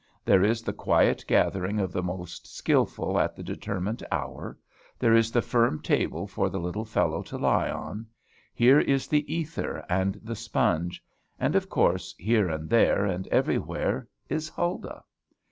[0.25, 4.57] There is the quiet gathering of the most skilful at the determined hour;
[4.97, 8.07] there is the firm table for the little fellow to lie on;
[8.51, 11.03] here is the ether and the sponge;
[11.39, 15.03] and, of course, here and there, and everywhere, is Huldah.